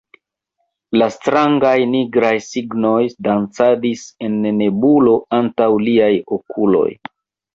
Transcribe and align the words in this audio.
la 0.99 1.07
strangaj 1.15 1.73
nigraj 1.89 2.31
signoj 2.45 3.03
dancadis 3.27 4.07
en 4.29 4.39
nebulo 4.63 5.13
antaŭ 5.41 5.69
liaj 5.89 6.11
okuloj. 6.39 6.89